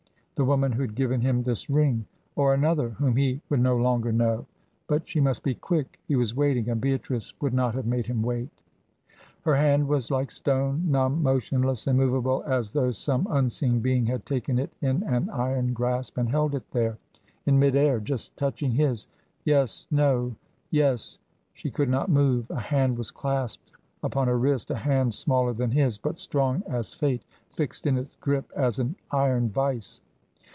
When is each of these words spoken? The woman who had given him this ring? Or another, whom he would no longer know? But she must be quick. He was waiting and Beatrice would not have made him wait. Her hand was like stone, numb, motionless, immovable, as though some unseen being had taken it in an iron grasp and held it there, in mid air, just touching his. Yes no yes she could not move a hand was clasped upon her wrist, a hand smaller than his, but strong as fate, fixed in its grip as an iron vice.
The 0.35 0.45
woman 0.45 0.71
who 0.71 0.81
had 0.81 0.95
given 0.95 1.21
him 1.21 1.43
this 1.43 1.69
ring? 1.69 2.07
Or 2.35 2.55
another, 2.55 2.89
whom 2.89 3.15
he 3.15 3.39
would 3.49 3.59
no 3.59 3.77
longer 3.77 4.11
know? 4.11 4.47
But 4.87 5.07
she 5.07 5.19
must 5.21 5.43
be 5.43 5.53
quick. 5.53 5.99
He 6.07 6.15
was 6.15 6.33
waiting 6.35 6.67
and 6.67 6.81
Beatrice 6.81 7.31
would 7.41 7.53
not 7.53 7.75
have 7.75 7.85
made 7.85 8.07
him 8.07 8.23
wait. 8.23 8.49
Her 9.41 9.53
hand 9.55 9.87
was 9.87 10.09
like 10.09 10.31
stone, 10.31 10.89
numb, 10.89 11.21
motionless, 11.21 11.85
immovable, 11.85 12.43
as 12.47 12.71
though 12.71 12.89
some 12.89 13.27
unseen 13.29 13.81
being 13.81 14.07
had 14.07 14.25
taken 14.25 14.57
it 14.57 14.73
in 14.81 15.03
an 15.03 15.29
iron 15.29 15.73
grasp 15.73 16.17
and 16.17 16.27
held 16.27 16.55
it 16.55 16.67
there, 16.71 16.97
in 17.45 17.59
mid 17.59 17.75
air, 17.75 17.99
just 17.99 18.35
touching 18.35 18.71
his. 18.71 19.05
Yes 19.45 19.85
no 19.91 20.35
yes 20.71 21.19
she 21.53 21.69
could 21.69 21.89
not 21.89 22.09
move 22.09 22.49
a 22.49 22.59
hand 22.59 22.97
was 22.97 23.11
clasped 23.11 23.73
upon 24.01 24.27
her 24.27 24.39
wrist, 24.39 24.71
a 24.71 24.75
hand 24.75 25.13
smaller 25.13 25.53
than 25.53 25.69
his, 25.69 25.99
but 25.99 26.17
strong 26.17 26.63
as 26.65 26.93
fate, 26.95 27.21
fixed 27.51 27.85
in 27.85 27.95
its 27.95 28.15
grip 28.19 28.51
as 28.57 28.79
an 28.79 28.95
iron 29.11 29.47
vice. 29.47 30.01